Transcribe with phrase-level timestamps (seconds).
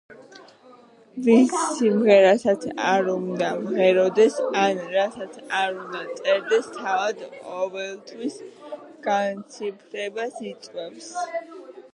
[1.25, 8.41] ვის სიმღერასაც არ უნდა მღეროდეს ან რასაც არ უნდა წერდეს თავად, ყოველთვის
[9.11, 11.17] განცვიფრებას იწვევს.